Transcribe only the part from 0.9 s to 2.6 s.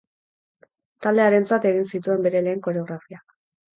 Talde harentzat egin zituen bere